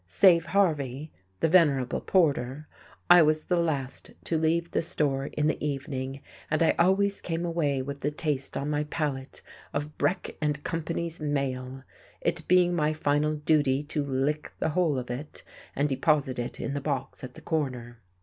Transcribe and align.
Save 0.07 0.45
Harvey, 0.47 1.11
the 1.41 1.47
venerable 1.47 2.01
porter, 2.01 2.67
I 3.07 3.21
was 3.21 3.43
the 3.43 3.57
last 3.59 4.09
to 4.23 4.35
leave 4.35 4.71
the 4.71 4.81
store 4.81 5.27
in 5.27 5.45
the 5.45 5.63
evening, 5.63 6.21
and 6.49 6.63
I 6.63 6.73
always 6.79 7.21
came 7.21 7.45
away 7.45 7.83
with 7.83 7.99
the 7.99 8.09
taste 8.09 8.57
on 8.57 8.71
my 8.71 8.85
palate 8.85 9.43
of 9.75 9.99
Breck 9.99 10.31
and 10.41 10.63
Company's 10.63 11.19
mail, 11.21 11.83
it 12.19 12.47
being 12.47 12.75
my 12.75 12.93
final 12.93 13.35
duty 13.35 13.83
to 13.83 14.03
"lick" 14.03 14.51
the 14.57 14.69
whole 14.69 14.97
of 14.97 15.11
it 15.11 15.43
and 15.75 15.87
deposit 15.87 16.39
it 16.39 16.59
in 16.59 16.73
the 16.73 16.81
box 16.81 17.23
at 17.23 17.35
the 17.35 17.41
corner. 17.41 18.01